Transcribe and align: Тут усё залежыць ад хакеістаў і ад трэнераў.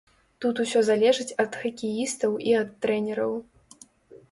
Тут 0.45 0.61
усё 0.63 0.81
залежыць 0.87 1.35
ад 1.43 1.51
хакеістаў 1.65 2.31
і 2.49 2.57
ад 2.63 2.75
трэнераў. 2.87 3.39